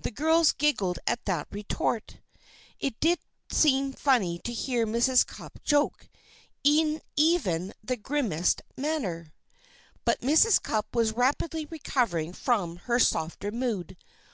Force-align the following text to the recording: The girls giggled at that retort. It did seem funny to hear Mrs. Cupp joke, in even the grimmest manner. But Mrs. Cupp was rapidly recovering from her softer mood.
The 0.00 0.10
girls 0.10 0.52
giggled 0.52 1.00
at 1.06 1.26
that 1.26 1.46
retort. 1.50 2.16
It 2.78 2.98
did 2.98 3.18
seem 3.52 3.92
funny 3.92 4.38
to 4.38 4.54
hear 4.54 4.86
Mrs. 4.86 5.26
Cupp 5.26 5.62
joke, 5.64 6.08
in 6.64 7.02
even 7.14 7.74
the 7.84 7.98
grimmest 7.98 8.62
manner. 8.78 9.34
But 10.06 10.22
Mrs. 10.22 10.62
Cupp 10.62 10.96
was 10.96 11.12
rapidly 11.12 11.66
recovering 11.66 12.32
from 12.32 12.76
her 12.88 12.98
softer 12.98 13.50
mood. 13.50 13.98